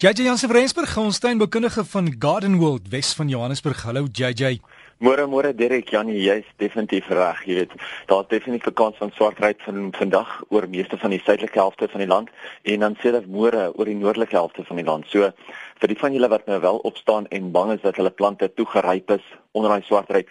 [0.00, 3.82] JJ Jansen van Rensburg, ons tuinbekundige van Garden World Wes van Johannesburg.
[3.84, 4.56] Hallo JJ.
[5.04, 7.74] Môre môre Derek Janie, jy's definitief reg, jy weet.
[8.08, 12.00] Daar's definitief 'n kans van swartheid van vandag oor meeste van die suidelike helfte van
[12.00, 12.30] die land
[12.62, 15.04] en dan sê dit môre oor die noordelike helfte van die land.
[15.08, 15.32] So
[15.80, 19.10] vir die van julle wat nou wel opstaan en bang is dat hulle plante toegeryp
[19.10, 20.26] is onder daai swartheid,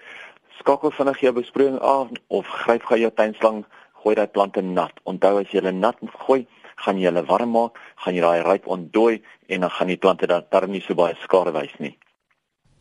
[0.60, 4.94] skakel vinnig jou besproeiing af of gryp gou jou tuinslang, gooi daai plante nat.
[5.04, 6.48] Onthou as jy hulle nat gooi,
[6.84, 10.28] gaan jy hulle warm maak, gaan jy daai ryp ontdooi en dan gaan die plante
[10.28, 11.96] dan darm nie so baie skade wys nie.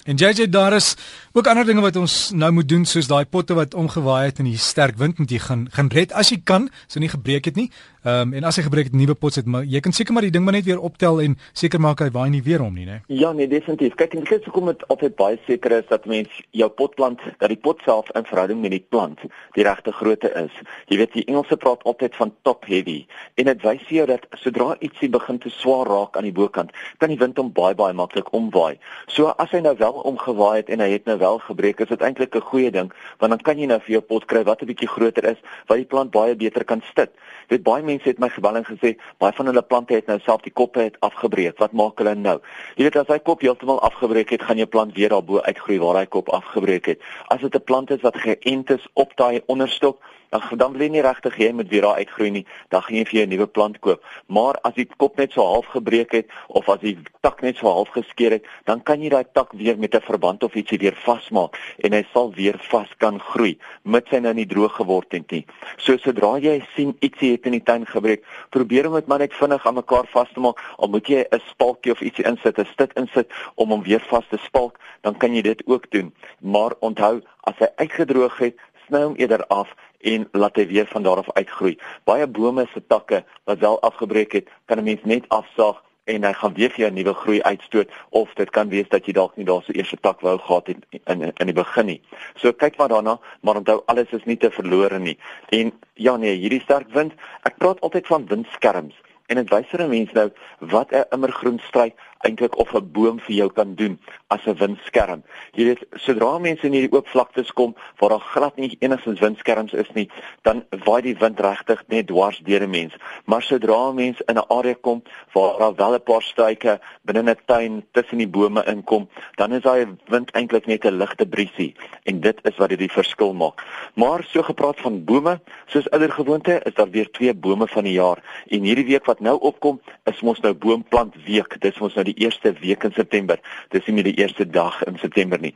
[0.05, 0.97] En JJ daar is
[1.33, 4.49] ook ander dinge wat ons nou moet doen soos daai potte wat omgewaai het in
[4.49, 7.57] die sterk wind moet jy gaan gaan red as jy kan, so nie gebreek het
[7.57, 7.71] nie.
[8.03, 10.23] Ehm um, en as hy gebreek het nuwe pot sit, maar jy kan seker maar
[10.23, 12.87] die ding maar net weer optel en seker maak hy waai nie weer om nie,
[12.87, 13.01] né?
[13.07, 13.97] Ja, nee, definitief.
[13.99, 17.51] Kyk, en dit is hoekom dit altyd baie seker is dat mens jou potplant, dat
[17.51, 19.21] die pot self in verhouding met die plant
[19.59, 20.55] die regte grootte is.
[20.89, 23.01] Jy weet die Engelse praat altyd van top heavy
[23.35, 26.71] en dit wys vir jou dat sodra ietsie begin te swaar raak aan die bokant,
[27.03, 28.79] kan die wind hom baie baie maklik omwaai.
[29.11, 32.03] So as hy nou wel omgewaai het en hy het nou wel gebreek, is dit
[32.03, 34.67] eintlik 'n goeie ding, want dan kan jy nou vir jou pot kry wat 'n
[34.67, 37.11] bietjie groter is, waar die plant baie beter kan sit.
[37.49, 40.43] Dit baie mense het my gebel en gesê, baie van hulle plante het nou self
[40.43, 41.59] die koppe het afgebreek.
[41.59, 42.41] Wat maak hulle nou?
[42.77, 45.97] Jy weet as hy kop heeltemal afgebreek het, gaan jou plant weer daarbo uitgroei waar
[45.97, 47.01] hy kop afgebreek het.
[47.29, 49.99] As dit 'n plant is wat geënt is op daai onderstok,
[50.31, 53.05] dan dan wil jy nie regtig jy moet weer daar uitgroei nie, dan gaan jy
[53.05, 54.03] vir jou 'n nuwe plant koop.
[54.27, 57.67] Maar as die kop net so half gebreek het of as die tak net so
[57.67, 60.95] half geskeur het, dan kan jy daai tak weer met 'n verband of ietsie weer
[60.95, 65.31] vasmaak en hy sal weer vas kan groei, mits hy nou nie droog geword het
[65.31, 65.45] nie.
[65.77, 69.35] So sodra jy sien ietsie het in die tuin gebreek, probeer om dit maar net
[69.35, 70.59] vinnig aan mekaar vas te maak.
[70.77, 74.25] Al moet jy 'n spalkie of ietsie insit, 'n stit insit om hom weer vas
[74.31, 76.15] te spalk, dan kan jy dit ook doen.
[76.41, 78.57] Maar onthou, as hy uitgedroog het,
[78.87, 81.79] sny hom eerder af en laat hy weer van daar af uitgroei.
[82.05, 86.33] Baie bome se takke wat wel afgebreek het, kan 'n mens net afsaag en hy
[86.41, 89.37] gaan weer vir jou 'n nuwe groei uitstoot of dit kan wees dat jy dalk
[89.37, 92.01] nie daar so eerste tak wou gehad het in, in die begin nie.
[92.37, 95.19] So kyk maar daarna, maar onthou alles is nie te verlore nie.
[95.49, 97.13] En ja nee, hierdie sterk wind,
[97.43, 98.95] ek praat altyd van windskerms
[99.29, 101.95] en dit wys vir 'n mens nou wat 'n immergroen struik
[102.27, 105.23] eintlik of 'n boom vir jou kan doen as 'n windskerm.
[105.53, 109.73] Jy weet, sodra mense in hierdie oop vlaktes kom waar daar glad nie enigstens windskerms
[109.73, 110.11] is nie,
[110.43, 112.95] dan waai die wind regtig net dwars deur 'n mens.
[113.25, 115.03] Maar sodra mense in 'n area kom
[115.33, 119.63] waar daar wel 'n paar struike binne 'n tuin tussen die bome inkom, dan is
[119.63, 121.75] daai wind eintlik net 'n ligte briesie
[122.05, 123.65] en dit is wat dit die verskil maak.
[123.95, 127.93] Maar so gepraat van bome, soos ouer gewoonte, is daar weer twee bome van die
[127.93, 131.61] jaar en hierdie week wat nou opkom, is mos nou boomplant week.
[131.61, 133.41] Dis mos nou die eerste week in September.
[133.75, 135.55] Dis nie meer die eerste dag in September nie.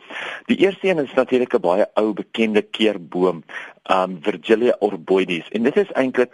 [0.51, 3.45] Die eerste een is natuurlik 'n baie ou bekende keerboom,
[3.91, 5.49] um Virgilia orboides.
[5.51, 6.33] En dit is eintlik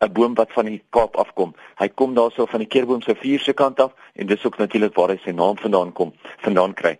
[0.00, 1.54] 'n boom wat van die Kaap afkom.
[1.78, 5.08] Hy kom daarso van die keerboom se vierse kant af en dis ook natuurlik waar
[5.08, 6.98] hy sy naam vandaan kom, vandaan kry.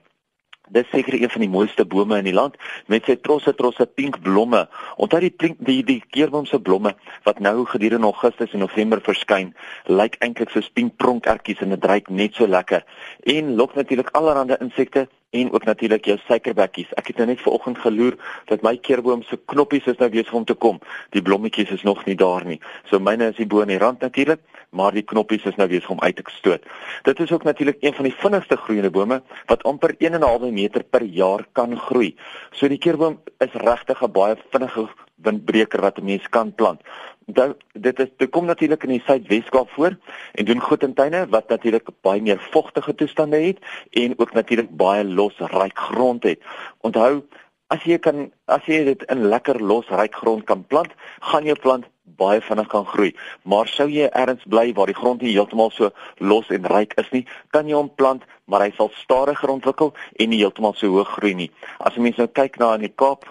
[0.71, 2.57] Dit is seker een van die mooiste bome in die land
[2.87, 4.67] met sy trosse trosse pink blomme.
[4.97, 9.55] Onthou die pink die die keerboom se blomme wat nou gedurende Augustus en November verskyn,
[9.89, 12.85] lyk eintlik soos pink pronkertjies en dit ruik net so lekker.
[13.25, 16.93] En lok natuurlik allerlei insekte en ook natuurlik jou suikerbekkies.
[16.97, 18.17] Ek het nou net vanoggend geloer
[18.49, 20.81] dat my keerboom se knoppies is nou besig om te kom.
[21.13, 22.61] Die blommetjies is nog nie daar nie.
[22.89, 24.41] So myne is hier bo in die rand natuurlik,
[24.71, 26.65] maar die knoppies is nou besig om uit te stoot.
[27.03, 31.03] Dit is ook natuurlik een van die vinnigste groeiende bome wat amper 1.5 meter per
[31.03, 32.15] jaar kan groei.
[32.53, 36.81] So die keerboom is regtig 'n baie vinnige windbreker wat 'n mens kan plant.
[37.27, 39.97] Dan dit is dit kom natuurlik in die Suidweskaap voor
[40.33, 43.59] en doen goed in tuine wat natuurlik baie meer vogtige toestande het
[43.91, 46.41] en ook natuurlik baie los ryk grond het.
[46.81, 47.23] Onthou
[47.67, 51.57] as jy kan as jy dit in lekker los ryk grond kan plant, gaan jou
[51.59, 51.85] plant
[52.17, 53.13] baie vinnig kan groei.
[53.43, 57.11] Maar sou jy ergens bly waar die grond nie heeltemal so los en ryk is
[57.13, 61.15] nie, kan jy hom plant, maar hy sal stadiger ontwikkel en nie heeltemal so hoog
[61.19, 61.51] groei nie.
[61.85, 63.29] As jy mens nou kyk na in die Kaap,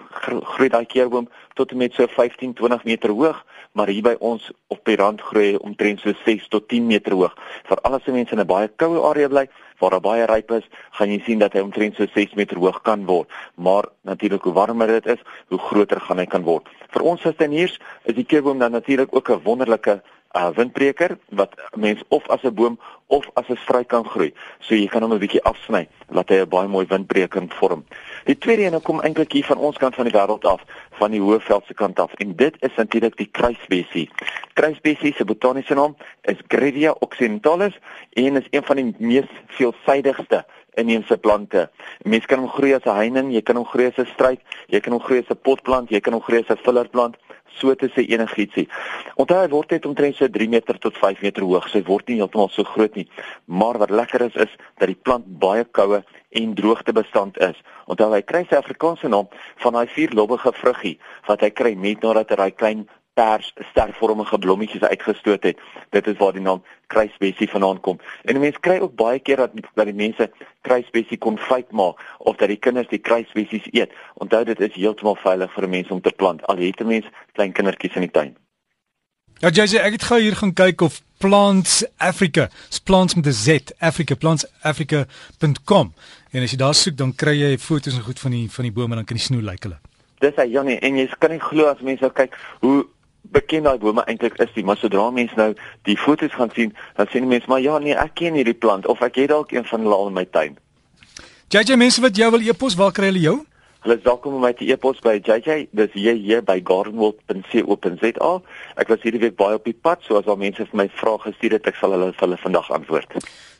[0.54, 3.38] groei daai keerboom tot en met so 15, 20 meter hoog,
[3.74, 7.34] maar hier by ons op die rand groei omtrent so 6 tot 10 meter hoog.
[7.68, 10.66] Vir al die mense in 'n baie koue area bly, waar daar baie ryp is,
[10.90, 13.28] gaan jy sien dat hy omtrent so 6 meter hoog kan word.
[13.54, 16.66] Maar natuurlik hoe warmer dit is, hoe groter gaan hy kan word.
[16.90, 20.02] Vir ons as tuiniers is die keerboom dan natuurlik ook 'n wonderlike
[20.32, 24.34] uh, windbreker wat mens of as 'n boom of as 'n struik kan groei.
[24.60, 27.84] So jy kan hom 'n bietjie afsny laat hy 'n baie mooi windbreker vorm.
[28.24, 30.60] Die tweede een kom eintlik hier van ons kant van die wêreld af,
[30.90, 34.10] van die Hoëveld se kant af en dit is natuurlik die kruisbesie.
[34.52, 37.78] Kruisbesie se botaniese naam is Grevia occidentalis
[38.12, 40.44] en is een van die mees veelsidigste
[40.78, 41.70] inheemse plante.
[42.02, 44.80] Mens kan hom groei as 'n heining, jy kan hom groei as 'n struik, jy
[44.80, 47.16] kan hom groei as 'n potplant, jy kan hom groei as 'n fillerplant.
[47.56, 48.68] So te sê enigietsie.
[49.16, 51.68] Onthou hy word net omtrent so 3 meter tot 5 meter hoog.
[51.72, 53.08] Sy word nie heeltemal so groot nie.
[53.46, 57.56] Maar wat lekker is is dat die plant baie koue en droogtebestand is.
[57.88, 59.30] Onthou hy kry sy Afrikaanse naam
[59.64, 60.98] van daai vierlobbige vruggie
[61.28, 62.86] wat hy kry net nadat hy daai klein
[63.18, 65.58] pers stervormige blommetjies uitgestoot het.
[65.90, 68.00] Dit is waar die naam kruisbessie vandaan kom.
[68.24, 70.30] En mense kry ook baie keer dat dat die mense
[70.66, 73.94] kruisbessie konfyt maak of dat die kinders die kruisbessies eet.
[74.22, 76.46] Onthou dit is heeltemal veilig vir 'n mens om te plant.
[76.46, 78.36] Al het 'n mens klein kindertjies in die tuin.
[79.38, 82.48] Ja, sê ek het gou hier gaan kyk of Plants Africa,
[82.84, 85.92] plants met 'n Z, Africa plantsafrica.com.
[86.30, 88.72] En as jy daar soek, dan kry jy foto's en goed van die van die
[88.72, 89.78] bome en dan kan jy snoe lyk like hulle.
[90.18, 92.86] Dis hy Janie en jy kan nie glo as mense nou kyk hoe
[93.22, 95.52] bekend daai bome eintlik is nie, maar sodra mense nou
[95.88, 99.02] die foto's gaan sien, dan sien mense maar ja nee, ek ken hierdie plant of
[99.04, 100.58] ek het dalk een van hulle al in my tuin.
[101.48, 103.38] JJ mense wat jou wil e-pos, waar kry hulle jou?
[103.84, 108.32] Hulle is welkom om my te e-pos by JJ, dis hier by gardenworld.co.za.
[108.82, 111.20] Ek was hierdie week baie op die pad, so as al mense vir my vrae
[111.22, 113.16] gestuur het, ek sal hulle vir hulle vandag antwoord.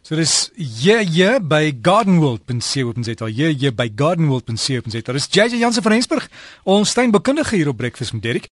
[0.09, 3.27] So dis hier by gardenworld.co.za.
[3.29, 5.13] Hier hier by gardenworld.co.za.
[5.13, 6.29] Dis JJ Jansen van Rensburg,
[6.65, 8.47] ons tuinbekundige hier op Breakfast met Derek.